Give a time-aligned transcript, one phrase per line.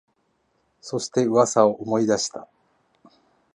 [0.81, 2.47] そして、噂を思い出した